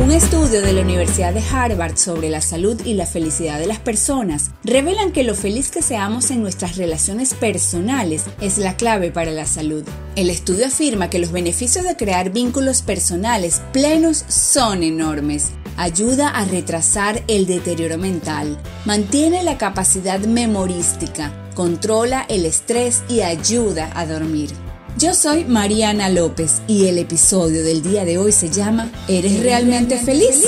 Un 0.00 0.10
estudio 0.10 0.62
de 0.62 0.72
la 0.72 0.80
Universidad 0.80 1.34
de 1.34 1.42
Harvard 1.52 1.96
sobre 1.96 2.30
la 2.30 2.40
salud 2.40 2.80
y 2.84 2.94
la 2.94 3.06
felicidad 3.06 3.58
de 3.58 3.66
las 3.66 3.78
personas 3.78 4.50
revelan 4.64 5.12
que 5.12 5.22
lo 5.22 5.34
feliz 5.34 5.70
que 5.70 5.82
seamos 5.82 6.30
en 6.30 6.42
nuestras 6.42 6.76
relaciones 6.76 7.34
personales 7.34 8.24
es 8.40 8.58
la 8.58 8.76
clave 8.76 9.12
para 9.12 9.30
la 9.30 9.46
salud. 9.46 9.84
El 10.16 10.30
estudio 10.30 10.66
afirma 10.66 11.10
que 11.10 11.18
los 11.18 11.30
beneficios 11.30 11.84
de 11.84 11.94
crear 11.94 12.30
vínculos 12.30 12.82
personales 12.82 13.62
plenos 13.72 14.24
son 14.28 14.82
enormes. 14.82 15.50
Ayuda 15.76 16.30
a 16.30 16.46
retrasar 16.46 17.22
el 17.28 17.46
deterioro 17.46 17.98
mental, 17.98 18.58
mantiene 18.86 19.42
la 19.42 19.56
capacidad 19.58 20.20
memorística, 20.20 21.32
controla 21.54 22.26
el 22.28 22.46
estrés 22.46 23.04
y 23.08 23.20
ayuda 23.20 23.90
a 23.94 24.06
dormir. 24.06 24.50
Yo 24.98 25.14
soy 25.14 25.44
Mariana 25.44 26.10
López 26.10 26.60
y 26.68 26.86
el 26.86 26.98
episodio 26.98 27.64
del 27.64 27.82
día 27.82 28.04
de 28.04 28.18
hoy 28.18 28.30
se 28.30 28.50
llama 28.50 28.90
¿Eres 29.08 29.40
realmente 29.40 29.96
feliz? 29.96 30.44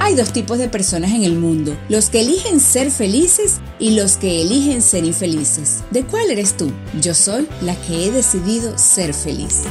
Hay 0.00 0.14
dos 0.14 0.32
tipos 0.32 0.58
de 0.58 0.68
personas 0.68 1.12
en 1.12 1.24
el 1.24 1.36
mundo, 1.36 1.76
los 1.90 2.08
que 2.08 2.22
eligen 2.22 2.60
ser 2.60 2.90
felices 2.90 3.60
y 3.78 3.90
los 3.90 4.16
que 4.16 4.40
eligen 4.40 4.80
ser 4.80 5.04
infelices. 5.04 5.84
¿De 5.90 6.04
cuál 6.04 6.30
eres 6.30 6.56
tú? 6.56 6.72
Yo 7.00 7.12
soy 7.12 7.46
la 7.60 7.76
que 7.82 8.06
he 8.06 8.10
decidido 8.10 8.76
ser 8.78 9.12
feliz. 9.12 9.64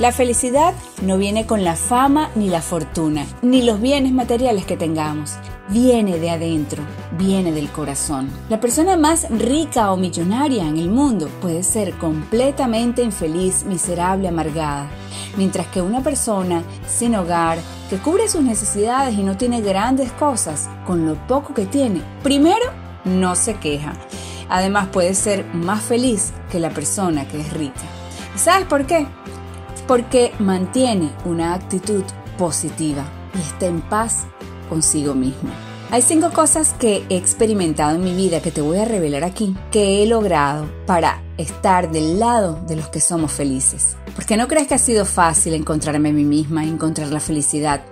La 0.00 0.12
felicidad 0.12 0.72
no 1.02 1.18
viene 1.18 1.44
con 1.44 1.62
la 1.62 1.76
fama 1.76 2.30
ni 2.34 2.48
la 2.48 2.62
fortuna, 2.62 3.26
ni 3.42 3.60
los 3.60 3.82
bienes 3.82 4.12
materiales 4.12 4.64
que 4.64 4.78
tengamos. 4.78 5.34
Viene 5.68 6.18
de 6.18 6.30
adentro, 6.30 6.82
viene 7.18 7.52
del 7.52 7.68
corazón. 7.68 8.30
La 8.48 8.60
persona 8.60 8.96
más 8.96 9.28
rica 9.28 9.92
o 9.92 9.98
millonaria 9.98 10.66
en 10.66 10.78
el 10.78 10.88
mundo 10.88 11.28
puede 11.42 11.62
ser 11.62 11.92
completamente 11.98 13.02
infeliz, 13.02 13.64
miserable, 13.64 14.26
amargada. 14.26 14.88
Mientras 15.36 15.66
que 15.66 15.82
una 15.82 16.02
persona 16.02 16.62
sin 16.88 17.14
hogar, 17.14 17.58
que 17.90 17.98
cubre 17.98 18.26
sus 18.26 18.40
necesidades 18.40 19.18
y 19.18 19.22
no 19.22 19.36
tiene 19.36 19.60
grandes 19.60 20.10
cosas, 20.12 20.70
con 20.86 21.04
lo 21.04 21.14
poco 21.26 21.52
que 21.52 21.66
tiene, 21.66 22.00
primero 22.22 22.72
no 23.04 23.36
se 23.36 23.56
queja. 23.56 23.92
Además 24.48 24.88
puede 24.88 25.12
ser 25.12 25.44
más 25.52 25.82
feliz 25.82 26.32
que 26.50 26.58
la 26.58 26.70
persona 26.70 27.28
que 27.28 27.38
es 27.38 27.52
rica. 27.52 27.82
¿Y 28.34 28.38
sabes 28.38 28.66
por 28.66 28.86
qué? 28.86 29.06
Porque 29.90 30.30
mantiene 30.38 31.10
una 31.24 31.52
actitud 31.52 32.04
positiva 32.38 33.04
y 33.34 33.40
está 33.40 33.66
en 33.66 33.80
paz 33.80 34.24
consigo 34.68 35.16
mismo. 35.16 35.50
Hay 35.90 36.00
cinco 36.02 36.30
cosas 36.30 36.74
que 36.74 37.02
he 37.08 37.16
experimentado 37.16 37.96
en 37.96 38.04
mi 38.04 38.14
vida 38.14 38.40
que 38.40 38.52
te 38.52 38.60
voy 38.60 38.78
a 38.78 38.84
revelar 38.84 39.24
aquí, 39.24 39.56
que 39.72 40.00
he 40.00 40.06
logrado 40.06 40.70
para 40.86 41.20
estar 41.38 41.90
del 41.90 42.20
lado 42.20 42.60
de 42.68 42.76
los 42.76 42.86
que 42.86 43.00
somos 43.00 43.32
felices. 43.32 43.96
Porque 44.14 44.36
no 44.36 44.46
crees 44.46 44.68
que 44.68 44.74
ha 44.74 44.78
sido 44.78 45.04
fácil 45.04 45.54
encontrarme 45.54 46.10
a 46.10 46.12
mí 46.12 46.22
misma, 46.22 46.62
encontrar 46.62 47.08
la 47.08 47.18
felicidad. 47.18 47.82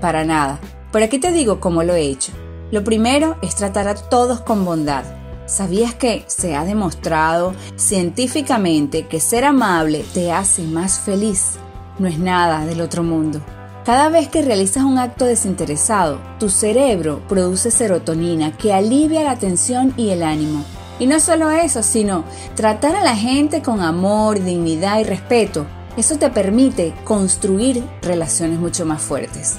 para 0.00 0.24
nada. 0.24 0.58
Por 0.90 1.04
aquí 1.04 1.20
te 1.20 1.30
digo 1.30 1.60
cómo 1.60 1.84
lo 1.84 1.94
he 1.94 2.08
hecho. 2.08 2.32
Lo 2.72 2.82
primero 2.82 3.36
es 3.40 3.54
tratar 3.54 3.86
a 3.86 3.94
todos 3.94 4.40
con 4.40 4.64
bondad 4.64 5.19
¿Sabías 5.50 5.96
que 5.96 6.22
se 6.28 6.54
ha 6.54 6.64
demostrado 6.64 7.54
científicamente 7.74 9.08
que 9.08 9.18
ser 9.18 9.44
amable 9.44 10.04
te 10.14 10.30
hace 10.30 10.62
más 10.62 11.00
feliz? 11.00 11.56
No 11.98 12.06
es 12.06 12.20
nada 12.20 12.64
del 12.64 12.80
otro 12.80 13.02
mundo. 13.02 13.40
Cada 13.84 14.10
vez 14.10 14.28
que 14.28 14.42
realizas 14.42 14.84
un 14.84 14.96
acto 14.96 15.24
desinteresado, 15.24 16.20
tu 16.38 16.50
cerebro 16.50 17.20
produce 17.28 17.72
serotonina 17.72 18.56
que 18.56 18.72
alivia 18.72 19.24
la 19.24 19.40
tensión 19.40 19.92
y 19.96 20.10
el 20.10 20.22
ánimo. 20.22 20.64
Y 21.00 21.08
no 21.08 21.18
solo 21.18 21.50
eso, 21.50 21.82
sino 21.82 22.22
tratar 22.54 22.94
a 22.94 23.02
la 23.02 23.16
gente 23.16 23.60
con 23.60 23.80
amor, 23.80 24.40
dignidad 24.40 25.00
y 25.00 25.04
respeto. 25.04 25.66
Eso 25.96 26.16
te 26.16 26.30
permite 26.30 26.94
construir 27.02 27.82
relaciones 28.02 28.60
mucho 28.60 28.86
más 28.86 29.02
fuertes. 29.02 29.56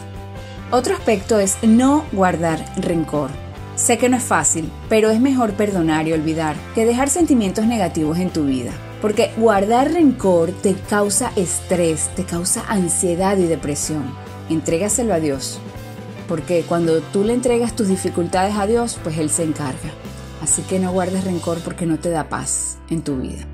Otro 0.71 0.95
aspecto 0.95 1.37
es 1.37 1.57
no 1.63 2.05
guardar 2.13 2.63
rencor. 2.77 3.50
Sé 3.81 3.97
que 3.97 4.09
no 4.09 4.17
es 4.17 4.23
fácil, 4.23 4.71
pero 4.89 5.09
es 5.09 5.19
mejor 5.19 5.53
perdonar 5.53 6.07
y 6.07 6.13
olvidar 6.13 6.55
que 6.75 6.85
dejar 6.85 7.09
sentimientos 7.09 7.65
negativos 7.65 8.19
en 8.19 8.29
tu 8.29 8.45
vida. 8.45 8.71
Porque 9.01 9.31
guardar 9.37 9.91
rencor 9.91 10.51
te 10.51 10.75
causa 10.75 11.31
estrés, 11.35 12.11
te 12.15 12.23
causa 12.23 12.63
ansiedad 12.67 13.39
y 13.39 13.47
depresión. 13.47 14.03
Entrégaselo 14.49 15.15
a 15.15 15.19
Dios. 15.19 15.59
Porque 16.27 16.63
cuando 16.69 17.01
tú 17.01 17.23
le 17.23 17.33
entregas 17.33 17.75
tus 17.75 17.87
dificultades 17.87 18.55
a 18.55 18.67
Dios, 18.67 18.99
pues 19.01 19.17
Él 19.17 19.31
se 19.31 19.45
encarga. 19.45 19.89
Así 20.43 20.61
que 20.61 20.77
no 20.77 20.91
guardes 20.91 21.23
rencor 21.23 21.57
porque 21.61 21.87
no 21.87 21.97
te 21.97 22.11
da 22.11 22.29
paz 22.29 22.77
en 22.91 23.01
tu 23.01 23.17
vida. 23.17 23.47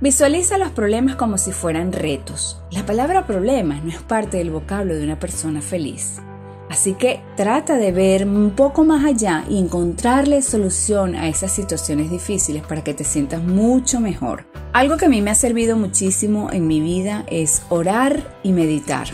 Visualiza 0.00 0.56
los 0.56 0.70
problemas 0.70 1.16
como 1.16 1.36
si 1.36 1.52
fueran 1.52 1.92
retos. 1.92 2.58
La 2.70 2.86
palabra 2.86 3.26
problema 3.26 3.78
no 3.82 3.90
es 3.90 4.00
parte 4.00 4.38
del 4.38 4.50
vocablo 4.50 4.94
de 4.94 5.04
una 5.04 5.18
persona 5.18 5.60
feliz. 5.60 6.22
Así 6.70 6.94
que 6.94 7.20
trata 7.36 7.76
de 7.76 7.92
ver 7.92 8.26
un 8.26 8.50
poco 8.50 8.84
más 8.84 9.04
allá 9.04 9.44
y 9.48 9.58
encontrarle 9.58 10.42
solución 10.42 11.14
a 11.14 11.28
esas 11.28 11.52
situaciones 11.52 12.10
difíciles 12.10 12.62
para 12.62 12.82
que 12.82 12.94
te 12.94 13.04
sientas 13.04 13.42
mucho 13.42 14.00
mejor. 14.00 14.46
Algo 14.72 14.96
que 14.96 15.06
a 15.06 15.08
mí 15.08 15.20
me 15.20 15.30
ha 15.30 15.34
servido 15.34 15.76
muchísimo 15.76 16.50
en 16.52 16.66
mi 16.66 16.80
vida 16.80 17.24
es 17.28 17.62
orar 17.68 18.38
y 18.42 18.52
meditar. 18.52 19.08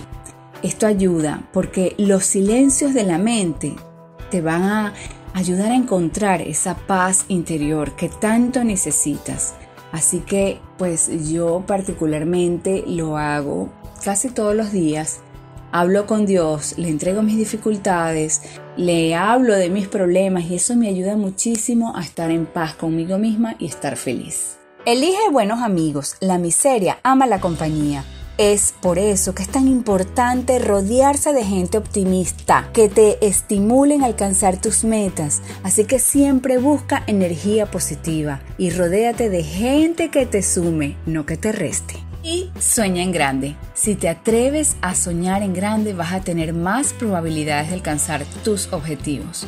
Esto 0.62 0.86
ayuda 0.86 1.48
porque 1.52 1.94
los 1.98 2.24
silencios 2.24 2.94
de 2.94 3.04
la 3.04 3.18
mente 3.18 3.74
te 4.30 4.40
van 4.40 4.62
a 4.62 4.94
ayudar 5.34 5.72
a 5.72 5.76
encontrar 5.76 6.40
esa 6.42 6.76
paz 6.76 7.24
interior 7.28 7.96
que 7.96 8.08
tanto 8.08 8.62
necesitas. 8.62 9.54
Así 9.92 10.20
que 10.20 10.60
pues 10.78 11.30
yo 11.30 11.64
particularmente 11.66 12.84
lo 12.86 13.16
hago 13.16 13.70
casi 14.04 14.30
todos 14.30 14.54
los 14.54 14.70
días 14.70 15.20
hablo 15.72 16.06
con 16.06 16.26
Dios, 16.26 16.74
le 16.76 16.88
entrego 16.88 17.22
mis 17.22 17.36
dificultades, 17.36 18.42
le 18.76 19.14
hablo 19.14 19.54
de 19.54 19.70
mis 19.70 19.88
problemas 19.88 20.44
y 20.44 20.56
eso 20.56 20.76
me 20.76 20.88
ayuda 20.88 21.16
muchísimo 21.16 21.96
a 21.96 22.02
estar 22.02 22.30
en 22.30 22.46
paz 22.46 22.74
conmigo 22.74 23.18
misma 23.18 23.56
y 23.58 23.66
estar 23.66 23.96
feliz. 23.96 24.58
Elige 24.86 25.30
buenos 25.30 25.60
amigos, 25.60 26.16
la 26.20 26.38
miseria 26.38 26.98
ama 27.02 27.26
la 27.26 27.40
compañía. 27.40 28.04
Es 28.38 28.72
por 28.80 28.98
eso 28.98 29.34
que 29.34 29.42
es 29.42 29.50
tan 29.50 29.68
importante 29.68 30.58
rodearse 30.58 31.34
de 31.34 31.44
gente 31.44 31.76
optimista, 31.76 32.70
que 32.72 32.88
te 32.88 33.22
estimulen 33.26 34.02
a 34.02 34.06
alcanzar 34.06 34.58
tus 34.58 34.82
metas. 34.82 35.42
Así 35.62 35.84
que 35.84 35.98
siempre 35.98 36.56
busca 36.56 37.04
energía 37.06 37.70
positiva 37.70 38.40
y 38.56 38.70
rodéate 38.70 39.28
de 39.28 39.42
gente 39.42 40.08
que 40.08 40.24
te 40.24 40.42
sume, 40.42 40.96
no 41.04 41.26
que 41.26 41.36
te 41.36 41.52
reste. 41.52 42.09
Y 42.22 42.50
sueña 42.58 43.02
en 43.02 43.12
grande. 43.12 43.56
Si 43.72 43.94
te 43.94 44.08
atreves 44.10 44.76
a 44.82 44.94
soñar 44.94 45.42
en 45.42 45.54
grande 45.54 45.94
vas 45.94 46.12
a 46.12 46.20
tener 46.20 46.52
más 46.52 46.92
probabilidades 46.92 47.68
de 47.68 47.74
alcanzar 47.74 48.26
tus 48.44 48.70
objetivos. 48.72 49.46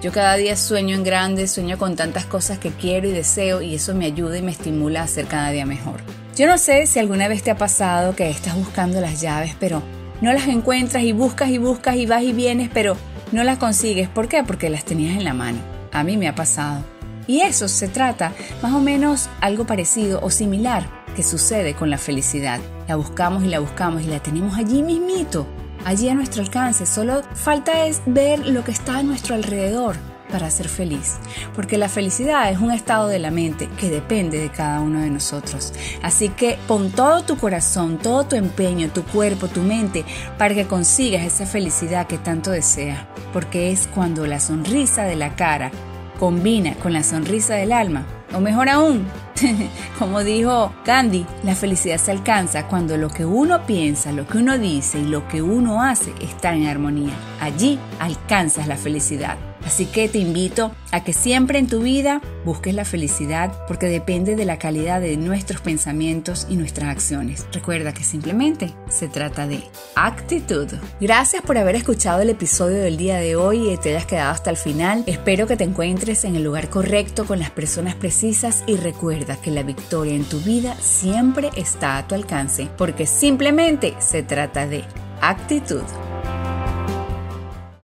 Yo 0.00 0.12
cada 0.12 0.36
día 0.36 0.56
sueño 0.56 0.94
en 0.94 1.02
grande, 1.02 1.48
sueño 1.48 1.78
con 1.78 1.96
tantas 1.96 2.24
cosas 2.24 2.58
que 2.58 2.70
quiero 2.70 3.08
y 3.08 3.12
deseo 3.12 3.60
y 3.60 3.74
eso 3.74 3.92
me 3.94 4.06
ayuda 4.06 4.38
y 4.38 4.42
me 4.42 4.52
estimula 4.52 5.02
a 5.02 5.08
ser 5.08 5.26
cada 5.26 5.50
día 5.50 5.66
mejor. 5.66 6.00
Yo 6.36 6.46
no 6.46 6.58
sé 6.58 6.86
si 6.86 7.00
alguna 7.00 7.26
vez 7.26 7.42
te 7.42 7.50
ha 7.50 7.56
pasado 7.56 8.14
que 8.14 8.30
estás 8.30 8.54
buscando 8.54 9.00
las 9.00 9.20
llaves 9.20 9.56
pero 9.58 9.82
no 10.20 10.32
las 10.32 10.46
encuentras 10.46 11.02
y 11.02 11.12
buscas 11.12 11.50
y 11.50 11.58
buscas 11.58 11.96
y 11.96 12.06
vas 12.06 12.22
y 12.22 12.32
vienes 12.32 12.70
pero 12.72 12.96
no 13.32 13.42
las 13.42 13.58
consigues. 13.58 14.08
¿Por 14.08 14.28
qué? 14.28 14.44
Porque 14.44 14.70
las 14.70 14.84
tenías 14.84 15.16
en 15.16 15.24
la 15.24 15.34
mano. 15.34 15.58
A 15.90 16.04
mí 16.04 16.16
me 16.16 16.28
ha 16.28 16.36
pasado. 16.36 16.84
Y 17.26 17.40
eso 17.40 17.66
se 17.66 17.88
trata 17.88 18.32
más 18.62 18.72
o 18.72 18.80
menos 18.80 19.28
algo 19.40 19.66
parecido 19.66 20.20
o 20.22 20.30
similar 20.30 21.01
que 21.14 21.22
sucede 21.22 21.74
con 21.74 21.90
la 21.90 21.98
felicidad. 21.98 22.60
La 22.88 22.96
buscamos 22.96 23.44
y 23.44 23.48
la 23.48 23.60
buscamos 23.60 24.02
y 24.02 24.06
la 24.06 24.20
tenemos 24.20 24.56
allí 24.56 24.82
mismito, 24.82 25.46
allí 25.84 26.08
a 26.08 26.14
nuestro 26.14 26.42
alcance. 26.42 26.86
Solo 26.86 27.22
falta 27.34 27.86
es 27.86 28.02
ver 28.06 28.46
lo 28.46 28.64
que 28.64 28.72
está 28.72 28.98
a 28.98 29.02
nuestro 29.02 29.34
alrededor 29.34 29.96
para 30.32 30.50
ser 30.50 30.68
feliz. 30.68 31.18
Porque 31.54 31.78
la 31.78 31.88
felicidad 31.88 32.50
es 32.50 32.58
un 32.58 32.72
estado 32.72 33.06
de 33.06 33.18
la 33.18 33.30
mente 33.30 33.68
que 33.78 33.90
depende 33.90 34.38
de 34.38 34.50
cada 34.50 34.80
uno 34.80 35.00
de 35.00 35.10
nosotros. 35.10 35.72
Así 36.02 36.30
que 36.30 36.58
pon 36.66 36.90
todo 36.90 37.22
tu 37.22 37.36
corazón, 37.36 37.98
todo 37.98 38.24
tu 38.24 38.36
empeño, 38.36 38.88
tu 38.88 39.04
cuerpo, 39.04 39.46
tu 39.46 39.60
mente 39.60 40.04
para 40.38 40.54
que 40.54 40.66
consigas 40.66 41.24
esa 41.24 41.46
felicidad 41.46 42.06
que 42.06 42.18
tanto 42.18 42.50
deseas. 42.50 43.06
Porque 43.32 43.70
es 43.70 43.86
cuando 43.94 44.26
la 44.26 44.40
sonrisa 44.40 45.04
de 45.04 45.16
la 45.16 45.36
cara 45.36 45.70
combina 46.18 46.74
con 46.74 46.92
la 46.92 47.02
sonrisa 47.02 47.54
del 47.54 47.72
alma. 47.72 48.06
O 48.34 48.40
mejor 48.40 48.68
aún, 48.68 49.06
como 49.98 50.24
dijo 50.24 50.72
Gandhi, 50.86 51.26
la 51.42 51.54
felicidad 51.54 51.98
se 51.98 52.10
alcanza 52.10 52.66
cuando 52.66 52.96
lo 52.96 53.10
que 53.10 53.24
uno 53.24 53.66
piensa, 53.66 54.12
lo 54.12 54.26
que 54.26 54.38
uno 54.38 54.58
dice 54.58 55.00
y 55.00 55.04
lo 55.04 55.28
que 55.28 55.42
uno 55.42 55.82
hace 55.82 56.14
está 56.20 56.54
en 56.54 56.66
armonía. 56.66 57.14
Allí 57.40 57.78
alcanzas 57.98 58.66
la 58.66 58.76
felicidad. 58.76 59.36
Así 59.64 59.86
que 59.86 60.08
te 60.08 60.18
invito 60.18 60.72
a 60.90 61.04
que 61.04 61.12
siempre 61.12 61.58
en 61.58 61.66
tu 61.66 61.80
vida 61.80 62.20
busques 62.44 62.74
la 62.74 62.84
felicidad 62.84 63.52
porque 63.66 63.86
depende 63.86 64.36
de 64.36 64.44
la 64.44 64.58
calidad 64.58 65.00
de 65.00 65.16
nuestros 65.16 65.60
pensamientos 65.60 66.46
y 66.50 66.56
nuestras 66.56 66.90
acciones. 66.90 67.46
Recuerda 67.52 67.94
que 67.94 68.04
simplemente 68.04 68.72
se 68.88 69.08
trata 69.08 69.46
de 69.46 69.62
actitud. 69.94 70.68
Gracias 71.00 71.42
por 71.42 71.58
haber 71.58 71.76
escuchado 71.76 72.20
el 72.20 72.30
episodio 72.30 72.78
del 72.78 72.96
día 72.96 73.16
de 73.18 73.36
hoy 73.36 73.70
y 73.70 73.76
te 73.76 73.90
hayas 73.90 74.06
quedado 74.06 74.32
hasta 74.32 74.50
el 74.50 74.56
final. 74.56 75.04
Espero 75.06 75.46
que 75.46 75.56
te 75.56 75.64
encuentres 75.64 76.24
en 76.24 76.36
el 76.36 76.44
lugar 76.44 76.68
correcto 76.68 77.24
con 77.24 77.38
las 77.38 77.50
personas 77.50 77.94
precisas 77.94 78.64
y 78.66 78.76
recuerda 78.76 79.36
que 79.36 79.50
la 79.50 79.62
victoria 79.62 80.14
en 80.14 80.24
tu 80.24 80.40
vida 80.40 80.74
siempre 80.80 81.50
está 81.56 81.98
a 81.98 82.06
tu 82.06 82.14
alcance 82.14 82.68
porque 82.76 83.06
simplemente 83.06 83.94
se 83.98 84.22
trata 84.22 84.66
de 84.66 84.84
actitud. 85.20 85.82